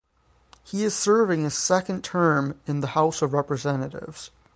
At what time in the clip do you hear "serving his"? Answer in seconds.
0.95-1.55